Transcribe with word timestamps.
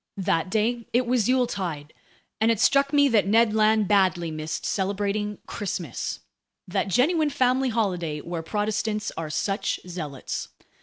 That 0.17 0.49
day 0.49 0.87
it 0.93 1.05
was 1.05 1.29
yuletide, 1.29 1.93
and 2.39 2.49
it 2.49 2.59
struck 2.59 2.91
me 2.91 3.07
that 3.09 3.27
Ned 3.27 3.53
Land 3.53 3.87
badly 3.87 4.31
missed 4.31 4.65
celebrating 4.65 5.37
"Christmas," 5.45 6.21
that 6.67 6.87
genuine 6.87 7.29
family 7.29 7.69
holiday 7.69 8.19
where 8.19 8.41
Protestants 8.41 9.11
are 9.15 9.29
such 9.29 9.79
zealots. 9.87 10.47